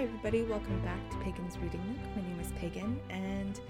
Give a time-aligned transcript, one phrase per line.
[0.00, 0.44] Hi, everybody.
[0.44, 2.16] Welcome back to Pagan's Reading Nook.
[2.16, 3.60] My name is Pagan, and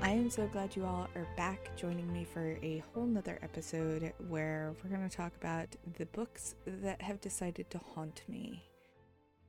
[0.00, 4.14] I am so glad you all are back joining me for a whole nother episode
[4.28, 8.62] where we're going to talk about the books that have decided to haunt me.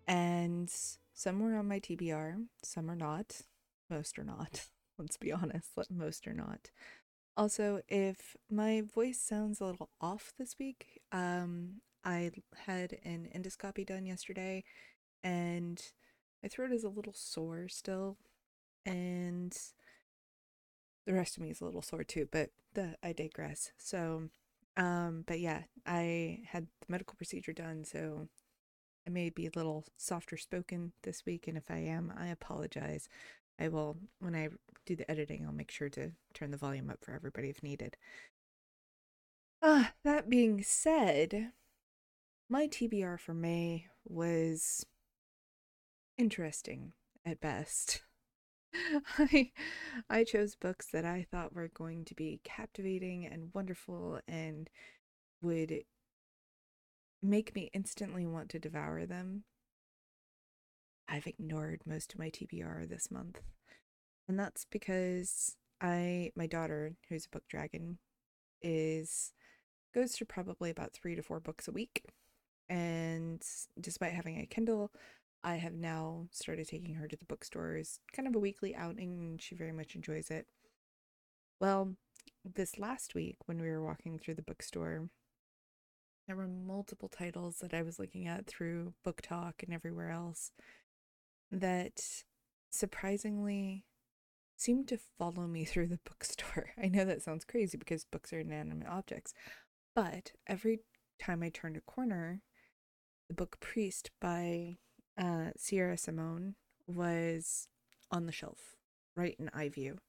[0.10, 0.70] And
[1.14, 3.40] some were on my TBR, some are not.
[3.90, 4.66] Most are not.
[5.00, 6.70] Let's be honest, most are not.
[7.38, 12.32] Also, if my voice sounds a little off this week, um, I
[12.66, 14.66] had an endoscopy done yesterday
[15.24, 15.82] and
[16.46, 18.18] my throat is a little sore still,
[18.86, 19.58] and
[21.08, 23.72] the rest of me is a little sore too, but the, I digress.
[23.80, 24.30] So,
[24.78, 28.28] um, but yeah, I had the medical procedure done, so
[29.08, 33.10] I may be a little softer spoken this week, and if I am, I apologize.
[33.60, 34.50] I will, when I
[34.86, 37.98] do the editing, I'll make sure to turn the volume up for everybody if needed.
[39.64, 41.54] Ah, that being said,
[42.48, 44.86] my TBR for May was
[46.18, 46.94] interesting
[47.26, 48.02] at best.
[49.18, 49.52] I
[50.10, 54.70] I chose books that I thought were going to be captivating and wonderful and
[55.42, 55.84] would
[57.22, 59.44] make me instantly want to devour them.
[61.08, 63.42] I've ignored most of my TBR this month.
[64.28, 68.00] And that's because I my daughter, who's a book dragon,
[68.62, 69.32] is
[69.94, 72.04] goes through probably about 3 to 4 books a week.
[72.68, 73.42] And
[73.80, 74.92] despite having a Kindle,
[75.46, 79.40] I have now started taking her to the bookstores, kind of a weekly outing, and
[79.40, 80.48] she very much enjoys it.
[81.62, 81.98] Well,
[82.44, 85.08] this last week when we were walking through the bookstore,
[86.26, 90.52] there were multiple titles that I was looking at through BookTok and everywhere else
[91.52, 92.02] that
[92.72, 93.86] surprisingly
[94.58, 96.72] seemed to follow me through the bookstore.
[96.82, 99.36] I know that sounds crazy because books are inanimate objects,
[99.94, 100.80] but every
[101.22, 102.42] time I turned a corner,
[103.28, 104.78] the book Priest by
[105.18, 106.56] uh, Sierra Simone
[106.88, 107.68] was
[108.12, 108.76] on the shelf,
[109.16, 110.00] right in eye view.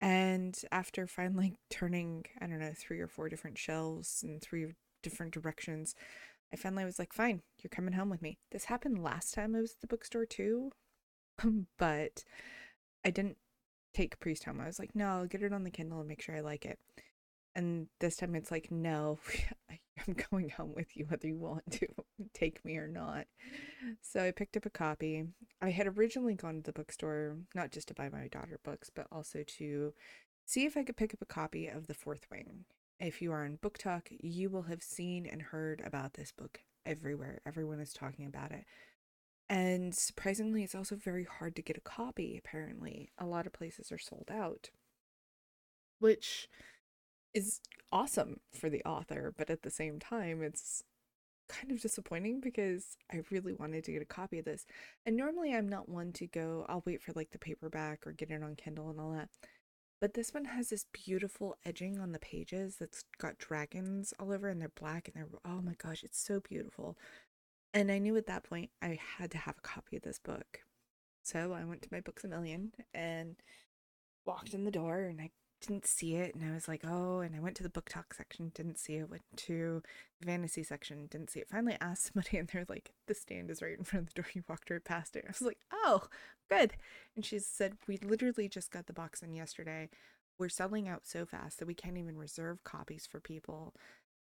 [0.00, 4.66] And after finally turning, I don't know, three or four different shelves in three
[5.02, 5.94] different directions,
[6.52, 8.38] I finally was like, fine, you're coming home with me.
[8.52, 10.70] This happened last time I was at the bookstore too,
[11.78, 12.24] but
[13.04, 13.38] I didn't
[13.94, 14.60] take Priest home.
[14.60, 16.66] I was like, no, I'll get it on the Kindle and make sure I like
[16.66, 16.78] it.
[17.56, 19.18] And this time it's like, no,
[20.06, 21.88] I'm going home with you whether you want to
[22.34, 23.26] take me or not.
[24.02, 25.24] So I picked up a copy.
[25.62, 29.06] I had originally gone to the bookstore, not just to buy my daughter books, but
[29.10, 29.94] also to
[30.44, 32.66] see if I could pick up a copy of The Fourth Wing.
[33.00, 37.40] If you are on talk, you will have seen and heard about this book everywhere.
[37.46, 38.64] Everyone is talking about it.
[39.48, 43.12] And surprisingly, it's also very hard to get a copy, apparently.
[43.18, 44.70] A lot of places are sold out,
[46.00, 46.48] which
[47.36, 47.60] is
[47.92, 50.82] awesome for the author, but at the same time, it's
[51.48, 54.66] kind of disappointing because I really wanted to get a copy of this.
[55.04, 58.30] And normally I'm not one to go, I'll wait for like the paperback or get
[58.30, 59.28] it on Kindle and all that.
[60.00, 64.48] But this one has this beautiful edging on the pages that's got dragons all over
[64.48, 66.96] and they're black and they're, oh my gosh, it's so beautiful.
[67.72, 70.60] And I knew at that point I had to have a copy of this book.
[71.22, 73.36] So I went to my Books a Million and
[74.24, 75.30] walked in the door and I
[75.66, 78.52] didn't see it and I was like, oh, and I went to the BookTok section,
[78.54, 79.82] didn't see it, went to
[80.20, 81.48] the fantasy section, didn't see it.
[81.50, 84.30] Finally asked somebody and they're like, the stand is right in front of the door.
[84.32, 85.24] You walked right past it.
[85.26, 86.04] I was like, oh,
[86.48, 86.74] good.
[87.14, 89.88] And she said, we literally just got the box in yesterday.
[90.38, 93.74] We're selling out so fast that we can't even reserve copies for people.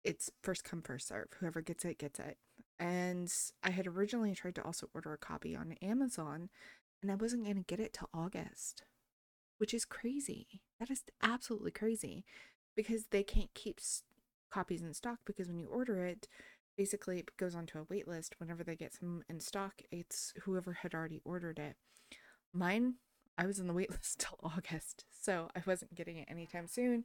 [0.04, 1.27] It's first come, first serve.
[1.39, 2.38] Whoever gets it, gets it.
[2.80, 3.31] And
[3.63, 6.50] I had originally tried to also order a copy on Amazon
[7.01, 8.83] and I wasn't going to get it till August
[9.59, 10.61] which is crazy.
[10.79, 12.25] That is absolutely crazy
[12.75, 13.79] because they can't keep
[14.50, 16.27] copies in stock because when you order it,
[16.77, 18.35] basically it goes onto a wait list.
[18.39, 21.75] Whenever they get some in stock, it's whoever had already ordered it.
[22.53, 22.95] Mine,
[23.38, 27.03] I was on the wait list till August, so I wasn't getting it anytime soon.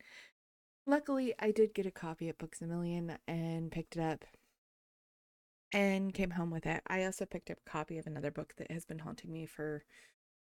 [0.87, 4.25] Luckily, I did get a copy at Books a Million and picked it up
[5.73, 6.83] and came home with it.
[6.87, 9.85] I also picked up a copy of another book that has been haunting me for,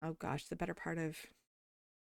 [0.01, 1.17] oh gosh, the better part of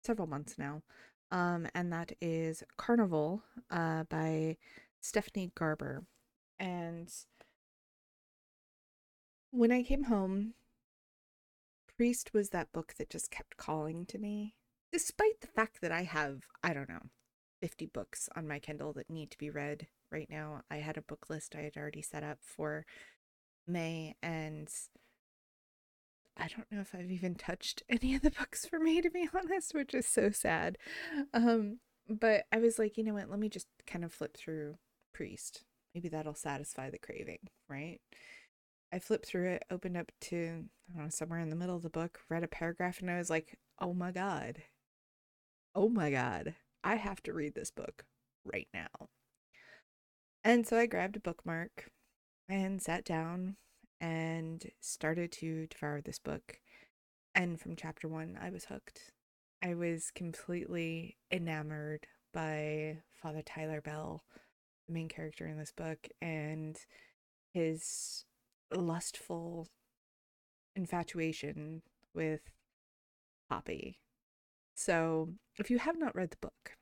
[0.04, 0.82] several months now.
[1.30, 4.56] Um, and that is Carnival uh, by
[5.00, 6.04] Stephanie Garber.
[6.58, 7.10] And
[9.50, 10.54] when I came home,
[11.96, 14.54] Priest was that book that just kept calling to me,
[14.92, 17.10] despite the fact that I have, I don't know,
[17.60, 20.62] 50 books on my Kindle that need to be read right now.
[20.70, 22.86] I had a book list I had already set up for
[23.66, 24.68] May, and
[26.40, 29.28] I don't know if I've even touched any of the books for me, to be
[29.34, 30.78] honest, which is so sad.
[31.34, 31.78] Um,
[32.08, 33.30] but I was like, you know what?
[33.30, 34.76] Let me just kind of flip through
[35.14, 35.64] Priest.
[35.94, 38.00] Maybe that'll satisfy the craving, right?
[38.92, 41.82] I flipped through it, opened up to I don't know, somewhere in the middle of
[41.82, 44.62] the book, read a paragraph, and I was like, oh my God.
[45.74, 46.54] Oh my God.
[46.82, 48.04] I have to read this book
[48.44, 49.08] right now.
[50.42, 51.90] And so I grabbed a bookmark
[52.48, 53.56] and sat down
[54.00, 56.58] and started to devour this book.
[57.34, 59.12] And from chapter one, I was hooked.
[59.62, 64.24] I was completely enamored by Father Tyler Bell,
[64.86, 66.78] the main character in this book, and
[67.52, 68.24] his
[68.74, 69.68] lustful
[70.74, 71.82] infatuation
[72.14, 72.40] with
[73.48, 73.98] Poppy.
[74.74, 76.76] So, if you have not read the book,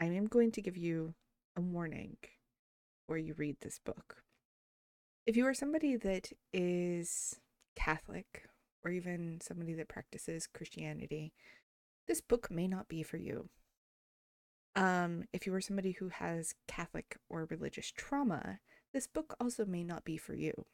[0.00, 1.14] I am going to give you
[1.56, 2.16] a warning
[3.00, 4.22] before you read this book.
[5.26, 7.38] If you are somebody that is
[7.76, 8.48] Catholic
[8.82, 11.32] or even somebody that practices Christianity,
[12.08, 13.48] this book may not be for you.
[14.74, 18.60] Um, if you are somebody who has Catholic or religious trauma,
[18.94, 20.66] this book also may not be for you.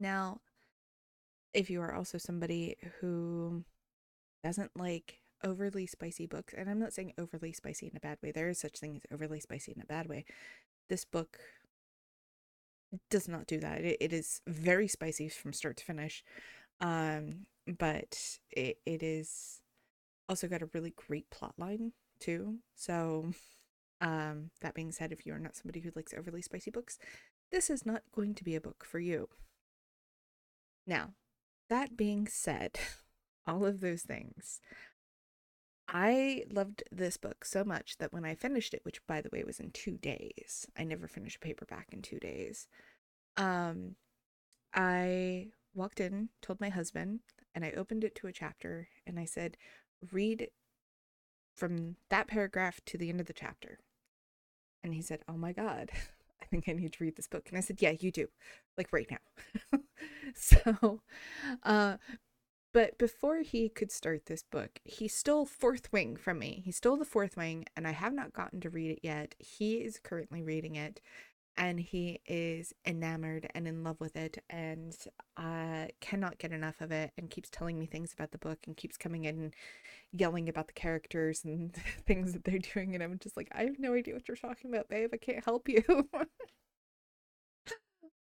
[0.00, 0.40] Now,
[1.52, 3.64] if you are also somebody who
[4.42, 8.32] doesn't like overly spicy books, and I'm not saying overly spicy in a bad way,
[8.32, 10.24] there is such thing as overly spicy in a bad way.
[10.88, 11.38] This book
[13.10, 13.82] does not do that.
[13.82, 16.24] It, it is very spicy from start to finish.
[16.80, 19.60] Um, but it, it is
[20.28, 22.58] also got a really great plot line too.
[22.74, 23.32] So
[24.00, 26.98] um, that being said, if you are not somebody who likes overly spicy books,
[27.50, 29.28] this is not going to be a book for you.
[30.86, 31.10] Now,
[31.68, 32.78] that being said,
[33.46, 34.60] all of those things,
[35.88, 39.42] I loved this book so much that when I finished it, which by the way
[39.42, 42.68] was in two days, I never finished a paperback in two days.
[43.38, 43.96] Um,
[44.74, 47.20] I walked in, told my husband,
[47.54, 49.56] and I opened it to a chapter and I said,
[50.12, 50.48] read
[51.56, 53.78] from that paragraph to the end of the chapter.
[54.84, 55.90] And he said, Oh my God,
[56.42, 57.46] I think I need to read this book.
[57.48, 58.28] And I said, Yeah, you do,
[58.76, 59.78] like right now.
[60.34, 61.00] so,
[61.64, 61.96] uh,
[62.78, 66.62] but before he could start this book, he stole Fourth Wing from me.
[66.64, 69.34] He stole the Fourth Wing, and I have not gotten to read it yet.
[69.40, 71.00] He is currently reading it,
[71.56, 74.96] and he is enamored and in love with it, and
[75.36, 78.76] uh, cannot get enough of it, and keeps telling me things about the book, and
[78.76, 79.54] keeps coming in and
[80.12, 81.74] yelling about the characters and
[82.06, 82.94] things that they're doing.
[82.94, 85.10] And I'm just like, I have no idea what you're talking about, babe.
[85.12, 85.82] I can't help you.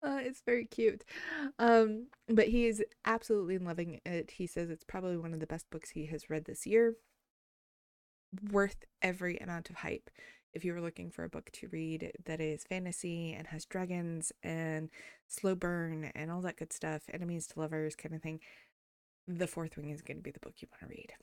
[0.27, 1.03] It's very cute.
[1.59, 4.31] Um, but he is absolutely loving it.
[4.31, 6.95] He says it's probably one of the best books he has read this year.
[8.51, 10.09] Worth every amount of hype.
[10.53, 14.31] If you were looking for a book to read that is fantasy and has dragons
[14.43, 14.89] and
[15.27, 18.39] slow burn and all that good stuff, enemies to lovers kind of thing,
[19.27, 21.13] The Fourth Wing is going to be the book you want to read.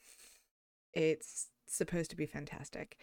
[0.92, 2.96] It's supposed to be fantastic.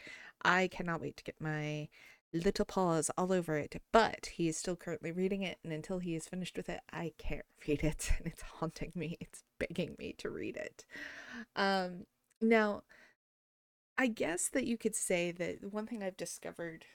[0.43, 1.89] I cannot wait to get my
[2.33, 6.15] little paws all over it, but he is still currently reading it, and until he
[6.15, 9.17] is finished with it, I can't read it, and it's haunting me.
[9.19, 10.85] It's begging me to read it.
[11.55, 12.05] Um,
[12.41, 12.83] now,
[13.97, 16.85] I guess that you could say that one thing I've discovered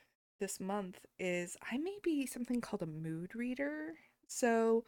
[0.41, 3.95] this month is I may be something called a mood reader.
[4.27, 4.85] So,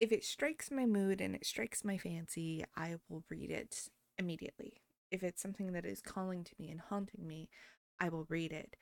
[0.00, 3.88] if it strikes my mood and it strikes my fancy, I will read it
[4.18, 4.80] immediately.
[5.10, 7.48] If it's something that is calling to me and haunting me,
[7.98, 8.76] I will read it.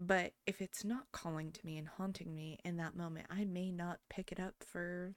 [0.00, 3.70] But if it's not calling to me and haunting me in that moment, I may
[3.70, 5.14] not pick it up for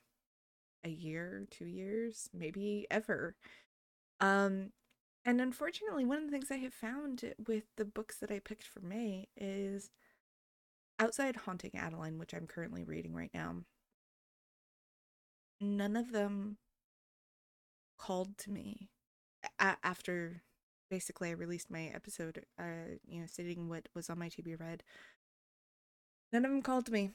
[0.83, 3.35] a year, two years, maybe ever.
[4.19, 4.71] Um,
[5.25, 8.67] and unfortunately, one of the things I have found with the books that I picked
[8.67, 9.89] for May is
[10.99, 13.63] outside Haunting Adeline, which I'm currently reading right now,
[15.59, 16.57] none of them
[17.97, 18.89] called to me
[19.59, 20.43] a- after
[20.89, 24.55] basically I released my episode, uh, you know, stating what was on my to be
[24.55, 24.83] read.
[26.31, 27.11] None of them called me.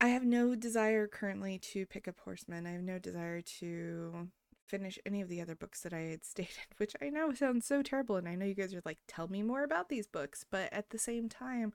[0.00, 2.66] I have no desire currently to pick up Horsemen.
[2.66, 4.28] I have no desire to
[4.66, 7.82] finish any of the other books that I had stated, which I know sounds so
[7.82, 8.16] terrible.
[8.16, 10.44] And I know you guys are like, tell me more about these books.
[10.48, 11.72] But at the same time,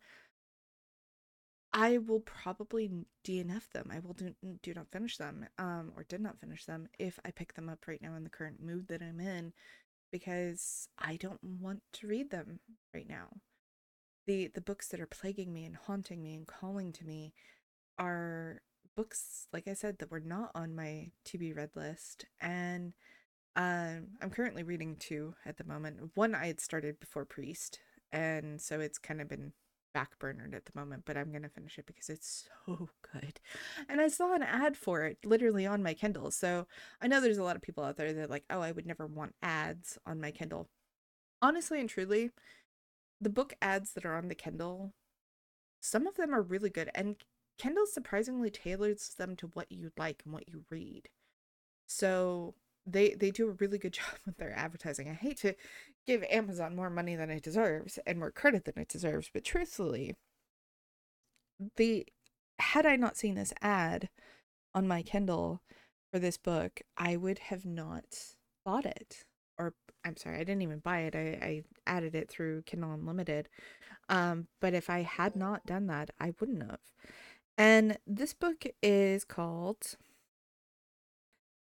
[1.71, 2.89] I will probably
[3.23, 3.91] DNF them.
[3.93, 7.31] I will do, do not finish them, um, or did not finish them if I
[7.31, 9.53] pick them up right now in the current mood that I'm in
[10.11, 12.59] because I don't want to read them
[12.93, 13.27] right now.
[14.27, 17.33] The the books that are plaguing me and haunting me and calling to me
[17.97, 18.61] are
[18.95, 22.93] books like I said that were not on my to be read list and
[23.55, 26.11] um I'm currently reading two at the moment.
[26.15, 27.79] One I had started before Priest
[28.11, 29.53] and so it's kind of been
[29.95, 33.39] backburnered at the moment, but I'm to finish it because it's so good.
[33.87, 36.31] And I saw an ad for it literally on my Kindle.
[36.31, 36.67] So
[37.01, 39.05] I know there's a lot of people out there that like, oh, I would never
[39.05, 40.69] want ads on my Kindle.
[41.41, 42.31] Honestly and truly,
[43.21, 44.93] the book ads that are on the Kindle,
[45.81, 46.89] some of them are really good.
[46.93, 47.15] And
[47.57, 51.09] Kindle surprisingly tailors them to what you like and what you read.
[51.87, 52.55] So
[52.91, 55.09] they they do a really good job with their advertising.
[55.09, 55.55] I hate to
[56.07, 60.15] give Amazon more money than it deserves and more credit than it deserves, but truthfully,
[61.77, 62.05] the
[62.59, 64.09] had I not seen this ad
[64.73, 65.61] on my Kindle
[66.11, 68.05] for this book, I would have not
[68.65, 69.25] bought it.
[69.57, 71.15] Or I'm sorry, I didn't even buy it.
[71.15, 73.49] I, I added it through Kindle Unlimited.
[74.07, 76.79] Um, but if I had not done that, I wouldn't have.
[77.57, 79.95] And this book is called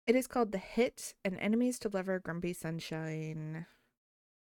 [0.07, 3.65] it is called The Hit An Enemies to Lover Grumpy Sunshine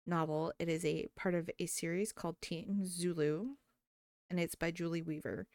[0.06, 0.52] novel.
[0.58, 3.56] It is a part of a series called Team Zulu
[4.30, 5.46] and it's by Julie Weaver.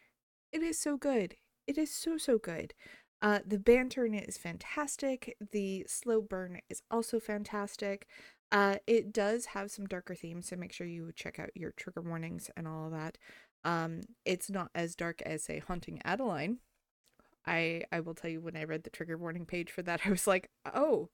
[0.51, 1.35] It is so good.
[1.65, 2.73] It is so so good.
[3.21, 5.35] Uh, the banter in it is fantastic.
[5.51, 8.07] The slow burn is also fantastic.
[8.51, 12.01] Uh, it does have some darker themes, so make sure you check out your trigger
[12.01, 13.17] warnings and all of that.
[13.63, 16.59] Um, it's not as dark as say Haunting Adeline.
[17.47, 20.09] I I will tell you when I read the trigger warning page for that, I
[20.09, 21.09] was like, oh,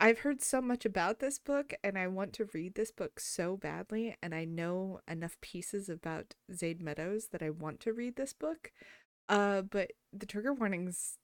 [0.00, 3.56] I've heard so much about this book and I want to read this book so
[3.56, 8.32] badly and I know enough pieces about Zade Meadows that I want to read this
[8.32, 8.72] book.
[9.28, 11.18] Uh but the trigger warnings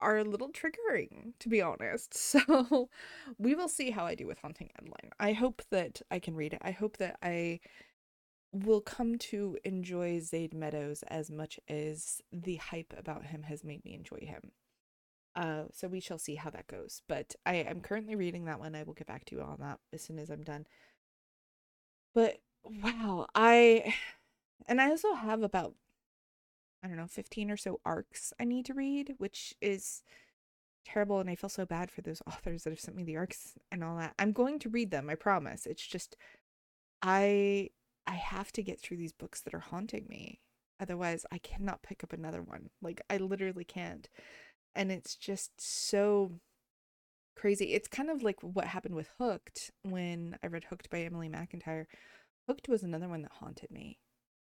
[0.00, 2.14] are a little triggering to be honest.
[2.16, 2.90] So
[3.38, 5.12] we will see how I do with Haunting Adeline.
[5.20, 6.62] I hope that I can read it.
[6.62, 7.60] I hope that I
[8.52, 13.84] will come to enjoy Zade Meadows as much as the hype about him has made
[13.84, 14.52] me enjoy him.
[15.36, 17.02] Uh, so we shall see how that goes.
[17.08, 18.74] But I am currently reading that one.
[18.74, 20.66] I will get back to you on that as soon as I'm done.
[22.14, 23.94] But wow, I
[24.66, 25.74] and I also have about
[26.82, 30.02] I don't know, 15 or so arcs I need to read, which is
[30.84, 33.54] terrible and I feel so bad for those authors that have sent me the arcs
[33.70, 34.14] and all that.
[34.18, 35.66] I'm going to read them, I promise.
[35.66, 36.16] It's just
[37.02, 37.70] I
[38.10, 40.40] I have to get through these books that are haunting me.
[40.80, 42.70] Otherwise, I cannot pick up another one.
[42.82, 44.08] Like I literally can't
[44.74, 46.32] and it's just so
[47.36, 47.74] crazy.
[47.74, 51.86] It's kind of like what happened with Hooked when I read Hooked by Emily McIntire.
[52.46, 53.98] Hooked was another one that haunted me.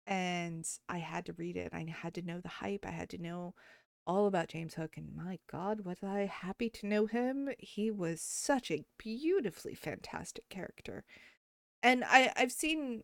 [0.07, 1.73] And I had to read it.
[1.73, 2.85] I had to know the hype.
[2.87, 3.55] I had to know
[4.07, 4.95] all about James Hook.
[4.97, 7.51] And my God, was I happy to know him.
[7.59, 11.05] He was such a beautifully fantastic character.
[11.83, 13.03] And I, I've seen,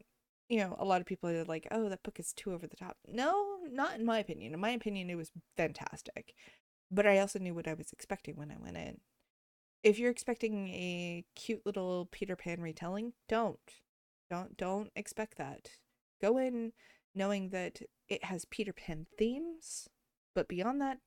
[0.48, 2.76] you know, a lot of people are like, oh, that book is too over the
[2.76, 2.96] top.
[3.08, 4.54] No, not in my opinion.
[4.54, 6.34] In my opinion, it was fantastic
[6.90, 9.00] but I also knew what I was expecting when I went in.
[9.82, 13.58] If you're expecting a cute little Peter Pan retelling, don't.
[14.30, 15.70] Don't don't expect that.
[16.20, 16.72] Go in
[17.14, 19.88] knowing that it has Peter Pan themes,
[20.34, 20.98] but beyond that,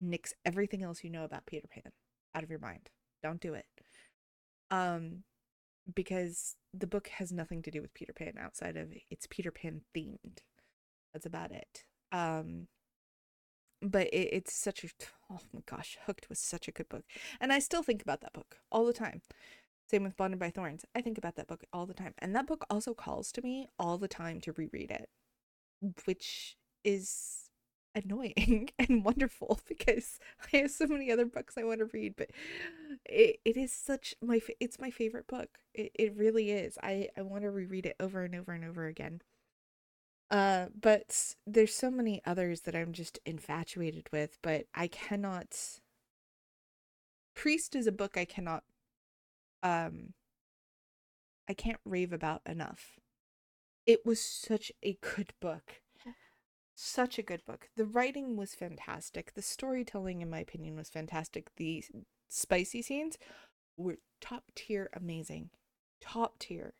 [0.00, 1.92] nix everything else you know about Peter Pan
[2.34, 2.90] out of your mind.
[3.22, 3.66] Don't do it.
[4.70, 5.24] Um
[5.94, 9.82] because the book has nothing to do with Peter Pan outside of it's Peter Pan
[9.94, 10.38] themed.
[11.12, 11.84] That's about it.
[12.12, 12.68] Um
[13.82, 14.88] but it, it's such a
[15.30, 17.04] oh my gosh hooked was such a good book
[17.40, 19.20] and i still think about that book all the time
[19.90, 22.46] same with bonded by thorns i think about that book all the time and that
[22.46, 25.08] book also calls to me all the time to reread it
[26.04, 27.50] which is
[27.94, 30.18] annoying and wonderful because
[30.52, 32.30] i have so many other books i want to read but
[33.04, 37.22] it, it is such my it's my favorite book it, it really is i i
[37.22, 39.20] want to reread it over and over and over again
[40.30, 45.80] uh, but there's so many others that I'm just infatuated with, but I cannot.
[47.34, 48.64] Priest is a book I cannot,
[49.62, 50.14] um,
[51.48, 52.98] I can't rave about enough.
[53.86, 55.82] It was such a good book.
[56.74, 57.70] Such a good book.
[57.76, 59.34] The writing was fantastic.
[59.34, 61.54] The storytelling, in my opinion, was fantastic.
[61.56, 61.84] The
[62.28, 63.18] spicy scenes
[63.76, 65.50] were top tier amazing.
[66.00, 66.74] Top tier.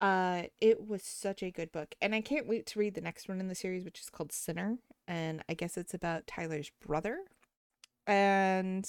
[0.00, 3.28] Uh, it was such a good book, and I can't wait to read the next
[3.28, 4.76] one in the series, which is called Sinner,
[5.08, 7.20] and I guess it's about Tyler's brother,
[8.06, 8.86] and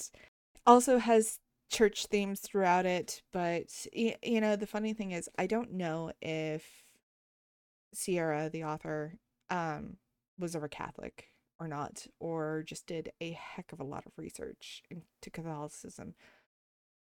[0.66, 1.38] also has
[1.70, 3.22] church themes throughout it.
[3.32, 6.66] But you know, the funny thing is, I don't know if
[7.94, 9.14] Sierra, the author,
[9.48, 9.96] um,
[10.38, 11.30] was ever Catholic
[11.60, 16.14] or not, or just did a heck of a lot of research into Catholicism.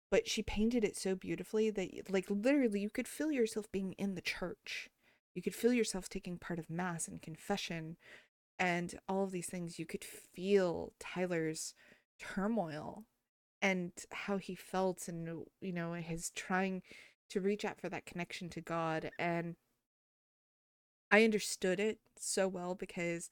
[0.09, 4.15] But she painted it so beautifully that like literally you could feel yourself being in
[4.15, 4.89] the church.
[5.35, 7.97] You could feel yourself taking part of mass and confession
[8.57, 9.79] and all of these things.
[9.79, 11.73] You could feel tyler's
[12.19, 13.03] turmoil
[13.61, 16.81] and how he felt and uh, you know his trying
[17.29, 19.11] to reach out for that connection to god.
[19.19, 19.55] And
[21.11, 23.29] i understood it so well because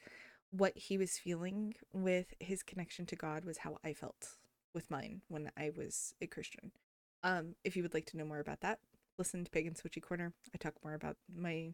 [0.58, 4.38] what he was feeling with his connection to god was how i felt
[4.76, 6.72] with mine when I was a Christian.
[7.24, 8.80] Um, if you would like to know more about that,
[9.18, 10.34] listen to Pagan's Witchy Corner.
[10.54, 11.74] I talk more about my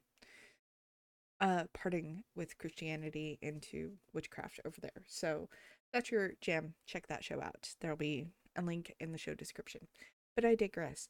[1.42, 5.04] uh parting with Christianity into witchcraft over there.
[5.08, 5.50] So
[5.92, 6.76] that's your jam.
[6.86, 7.74] Check that show out.
[7.82, 9.88] There'll be a link in the show description.
[10.36, 11.10] But I digress.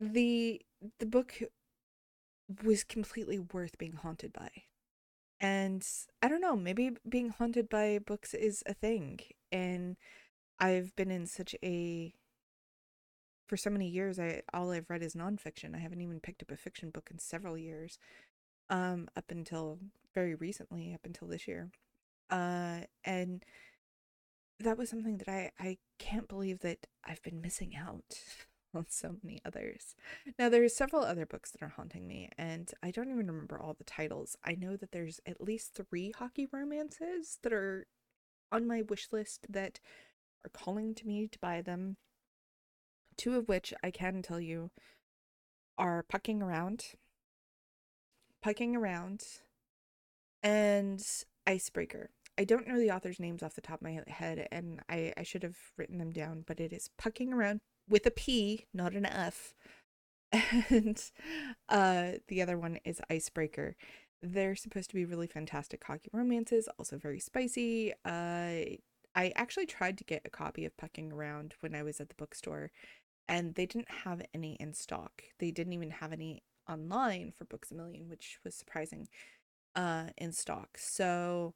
[0.00, 0.60] The
[0.98, 1.34] the book
[2.64, 4.50] was completely worth being haunted by.
[5.40, 5.86] And
[6.22, 9.20] I don't know, maybe being haunted by books is a thing.
[9.50, 9.96] And
[10.58, 12.14] I've been in such a
[13.48, 15.74] for so many years I all I've read is nonfiction.
[15.74, 17.98] I haven't even picked up a fiction book in several years.
[18.70, 19.80] Um, up until
[20.14, 21.70] very recently, up until this year.
[22.30, 23.44] Uh and
[24.60, 28.04] that was something that I I can't believe that I've been missing out
[28.74, 29.94] on so many others.
[30.38, 33.74] Now there's several other books that are haunting me and I don't even remember all
[33.74, 34.36] the titles.
[34.44, 37.86] I know that there's at least 3 hockey romances that are
[38.52, 39.80] on my wish list that
[40.44, 41.96] are calling to me to buy them.
[43.16, 44.70] Two of which I can tell you
[45.76, 46.94] are Pucking Around.
[48.42, 49.24] Pucking Around
[50.42, 51.04] and
[51.46, 52.10] Icebreaker.
[52.38, 55.22] I don't know the author's names off the top of my head, and I, I
[55.24, 57.60] should have written them down, but it is Pucking Around
[57.90, 59.54] with a P, not an F.
[60.70, 61.02] And
[61.68, 63.74] uh, the other one is Icebreaker.
[64.22, 67.92] They're supposed to be really fantastic hockey romances, also very spicy.
[68.04, 68.78] Uh,
[69.14, 72.14] I actually tried to get a copy of Pucking Around when I was at the
[72.14, 72.70] bookstore,
[73.28, 75.22] and they didn't have any in stock.
[75.40, 79.08] They didn't even have any online for Books a Million, which was surprising,
[79.74, 80.78] uh, in stock.
[80.78, 81.54] So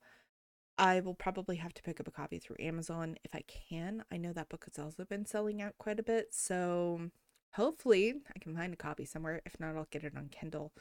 [0.77, 4.05] I will probably have to pick up a copy through Amazon if I can.
[4.11, 7.11] I know that book has also been selling out quite a bit, so
[7.53, 9.41] hopefully I can find a copy somewhere.
[9.47, 10.73] If not, I'll get it on Kindle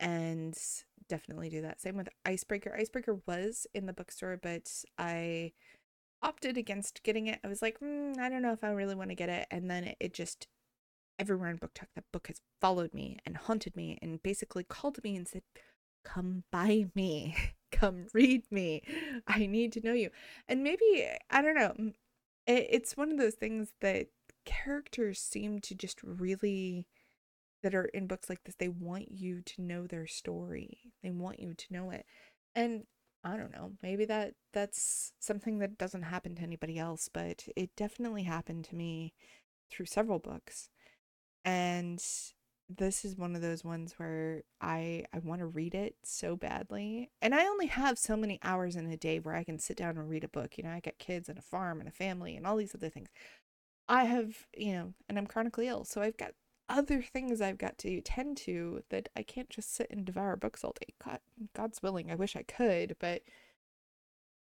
[0.00, 0.56] and
[1.08, 1.80] definitely do that.
[1.80, 2.74] Same with Icebreaker.
[2.74, 5.52] Icebreaker was in the bookstore, but I
[6.22, 7.40] opted against getting it.
[7.44, 9.46] I was like, mm, I don't know if I really want to get it.
[9.50, 10.46] And then it, just,
[11.18, 15.16] everywhere in BookTok, that book has followed me and haunted me and basically called me
[15.16, 15.42] and said,
[16.04, 17.36] Come by me.
[17.70, 18.82] come read me.
[19.26, 20.10] I need to know you.
[20.48, 21.92] And maybe, I don't know,
[22.46, 24.08] it, it's one of those things that
[24.44, 26.86] characters seem to just really
[27.62, 31.38] that are in books like this they want you to know their story they want
[31.38, 32.06] you to know it
[32.54, 32.84] and
[33.22, 37.68] i don't know maybe that that's something that doesn't happen to anybody else but it
[37.76, 39.12] definitely happened to me
[39.70, 40.70] through several books
[41.44, 42.02] and
[42.68, 47.10] this is one of those ones where I I want to read it so badly.
[47.22, 49.96] And I only have so many hours in a day where I can sit down
[49.96, 50.58] and read a book.
[50.58, 52.90] You know, I got kids and a farm and a family and all these other
[52.90, 53.08] things.
[53.88, 56.32] I have, you know, and I'm chronically ill, so I've got
[56.68, 60.62] other things I've got to tend to that I can't just sit and devour books
[60.62, 60.94] all day.
[61.02, 61.20] God,
[61.56, 63.22] God's willing, I wish I could, but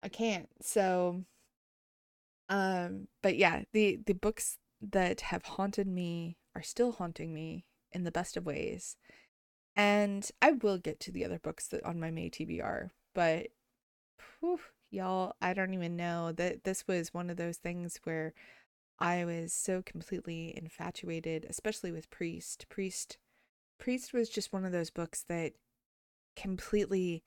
[0.03, 0.49] I can't.
[0.63, 1.25] So
[2.49, 8.05] um but yeah, the the books that have haunted me are still haunting me in
[8.05, 8.97] the best of ways.
[9.77, 13.49] And I will get to the other books that on my May TBR, but
[14.41, 18.35] whew, y'all, I don't even know that this was one of those things where
[18.99, 22.67] I was so completely infatuated, especially with Priest.
[22.69, 23.19] Priest
[23.79, 25.53] Priest was just one of those books that
[26.37, 27.23] completely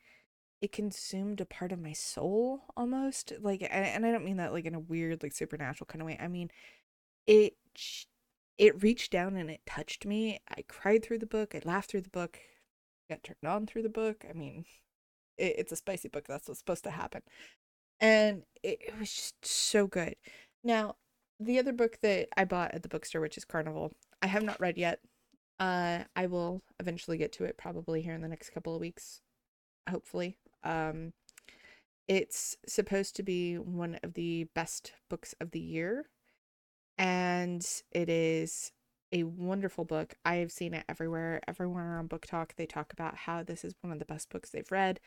[0.61, 4.65] it consumed a part of my soul almost like and i don't mean that like
[4.65, 6.49] in a weird like supernatural kind of way i mean
[7.27, 7.55] it
[8.57, 10.39] it reached down and it touched me.
[10.49, 11.55] I cried through the book.
[11.55, 12.39] I laughed through the book.
[13.09, 14.25] Got turned on through the book.
[14.29, 14.65] I mean,
[15.37, 16.27] it, it's a spicy book.
[16.27, 17.21] That's what's supposed to happen.
[17.99, 20.15] And it, it was just so good.
[20.63, 20.95] Now,
[21.39, 24.59] the other book that I bought at the bookstore, which is Carnival, I have not
[24.59, 24.99] read yet.
[25.59, 29.21] Uh, I will eventually get to it probably here in the next couple of weeks,
[29.89, 30.37] hopefully.
[30.63, 31.13] Um,
[32.07, 36.07] it's supposed to be one of the best books of the year
[37.01, 38.71] and it is
[39.11, 40.13] a wonderful book.
[40.23, 41.41] I have seen it everywhere.
[41.47, 44.71] Everywhere on Talk they talk about how this is one of the best books they've
[44.71, 44.99] read.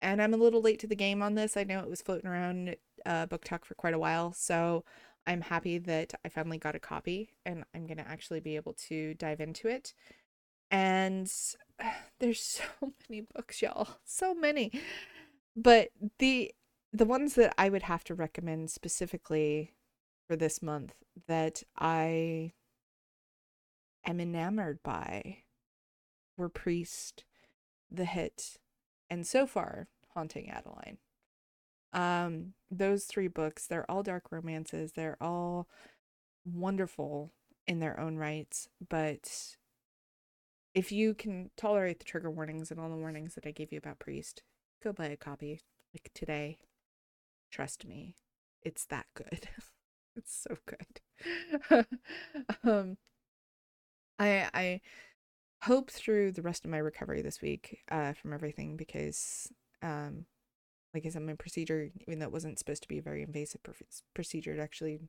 [0.00, 1.56] And I'm a little late to the game on this.
[1.56, 4.32] I know it was floating around uh, Talk for quite a while.
[4.32, 4.84] So
[5.26, 8.74] I'm happy that I finally got a copy and I'm going to actually be able
[8.88, 9.92] to dive into it.
[10.70, 11.30] And
[12.20, 12.62] there's so
[13.10, 13.88] many books, y'all.
[14.04, 14.70] So many.
[15.56, 15.88] But
[16.20, 16.54] the
[16.92, 19.74] the ones that I would have to recommend specifically
[20.30, 20.94] for this month
[21.26, 22.52] that I
[24.06, 25.38] am enamored by
[26.36, 27.24] were Priest,
[27.90, 28.56] The Hit,
[29.10, 30.98] and so far Haunting Adeline.
[31.92, 34.92] Um, those three books, they're all dark romances.
[34.92, 35.66] They're all
[36.44, 37.32] wonderful
[37.66, 39.56] in their own rights, but
[40.76, 43.78] if you can tolerate the trigger warnings and all the warnings that I gave you
[43.78, 44.44] about Priest,
[44.80, 45.62] go buy a copy
[45.92, 46.58] like today.
[47.50, 48.14] Trust me,
[48.62, 49.48] it's that good.
[50.16, 51.86] It's so good.
[52.64, 52.96] um
[54.18, 54.80] I I
[55.64, 59.48] hope through the rest of my recovery this week uh, from everything because,
[59.82, 60.26] um,
[60.94, 63.62] like I said, my procedure, even though it wasn't supposed to be a very invasive
[63.62, 63.72] pr-
[64.14, 65.00] procedure, it actually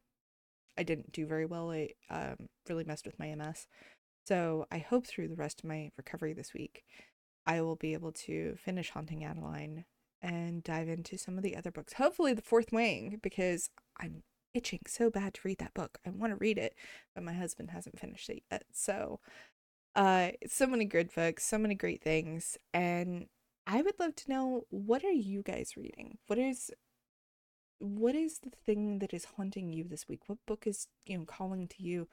[0.77, 1.71] I didn't do very well.
[1.71, 3.67] It um, really messed with my MS.
[4.27, 6.83] So I hope through the rest of my recovery this week,
[7.45, 9.85] I will be able to finish Haunting Adeline
[10.21, 11.93] and dive into some of the other books.
[11.93, 15.99] Hopefully, The Fourth Wing, because I'm itching so bad to read that book.
[16.05, 16.75] I want to read it,
[17.15, 18.63] but my husband hasn't finished it yet.
[18.71, 19.19] So,
[19.95, 23.27] uh, so many good books, so many great things, and
[23.67, 26.17] I would love to know what are you guys reading?
[26.27, 26.71] What is
[27.79, 30.21] what is the thing that is haunting you this week?
[30.27, 32.07] What book is, you know, calling to you?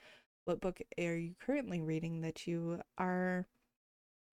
[0.45, 3.47] What book are you currently reading that you are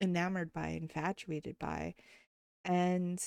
[0.01, 1.95] enamored by, infatuated by?
[2.63, 3.21] And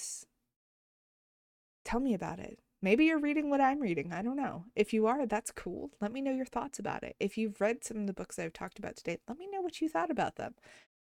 [1.85, 2.59] tell me about it.
[2.81, 4.13] Maybe you're reading what I'm reading.
[4.13, 4.65] I don't know.
[4.77, 5.91] If you are, that's cool.
[6.01, 7.17] Let me know your thoughts about it.
[7.19, 9.81] If you've read some of the books I've talked about today, let me know what
[9.81, 10.55] you thought about them.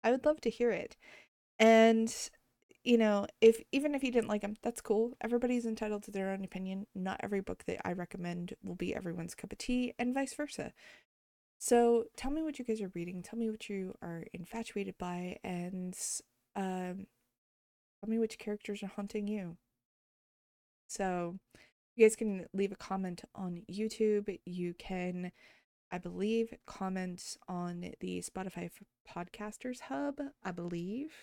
[0.03, 0.95] I would love to hear it.
[1.59, 2.13] And
[2.85, 5.13] you know, if even if you didn't like them, that's cool.
[5.21, 6.85] Everybody's entitled to their own opinion.
[6.93, 10.71] Not every book that I recommend will be everyone's cup of tea, and vice versa.
[11.59, 13.23] So tell me what you guys are reading.
[13.23, 15.97] Tell me what you are infatuated by, and
[16.55, 17.07] um,
[17.99, 19.57] tell me which characters are haunting you.
[20.87, 21.37] So
[21.95, 24.39] you guys can leave a comment on YouTube.
[24.45, 25.31] You can,
[25.91, 28.69] I believe, comment on the Spotify
[29.09, 30.19] Podcasters Hub.
[30.43, 31.13] I believe.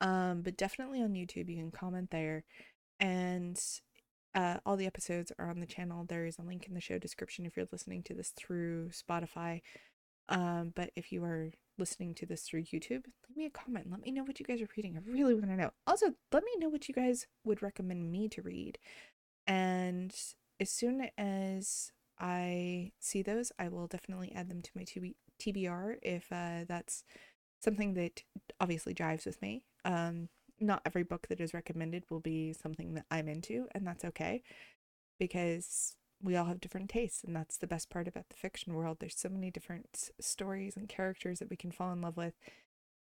[0.00, 2.44] Um, but definitely on YouTube, you can comment there.
[3.00, 3.60] And
[4.34, 6.04] uh, all the episodes are on the channel.
[6.04, 9.62] There is a link in the show description if you're listening to this through Spotify.
[10.28, 13.90] Um, but if you are listening to this through YouTube, leave me a comment.
[13.90, 14.96] Let me know what you guys are reading.
[14.96, 15.70] I really want to know.
[15.86, 18.78] Also, let me know what you guys would recommend me to read.
[19.46, 20.14] And
[20.60, 24.84] as soon as I see those, I will definitely add them to my
[25.40, 27.04] TBR if uh, that's
[27.62, 28.22] something that
[28.60, 29.64] obviously jives with me.
[29.84, 30.28] Um,
[30.60, 34.42] not every book that is recommended will be something that I'm into, and that's okay
[35.18, 38.96] because we all have different tastes, and that's the best part about the fiction world.
[38.98, 42.34] There's so many different stories and characters that we can fall in love with,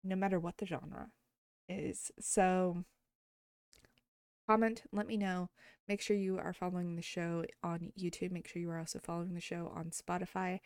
[0.03, 1.07] no matter what the genre
[1.67, 2.11] is.
[2.19, 2.83] So,
[4.47, 5.49] comment, let me know.
[5.87, 8.31] Make sure you are following the show on YouTube.
[8.31, 10.59] Make sure you are also following the show on Spotify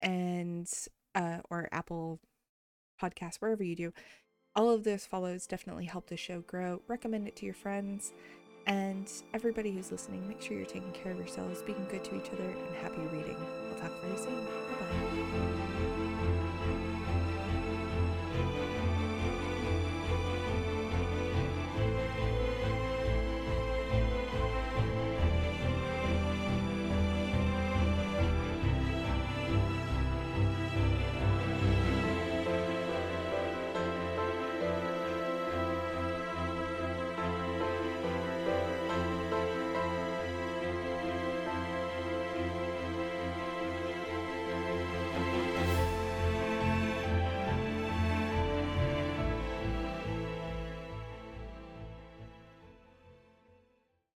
[0.00, 0.68] and
[1.14, 2.20] uh, or Apple
[3.00, 3.92] podcast, wherever you do.
[4.54, 6.82] All of those follows definitely help the show grow.
[6.88, 8.12] Recommend it to your friends.
[8.66, 12.30] And everybody who's listening, make sure you're taking care of yourselves, being good to each
[12.32, 13.36] other, and happy reading.
[13.68, 14.44] We'll talk very soon.
[14.78, 14.86] Bye
[16.76, 16.88] bye.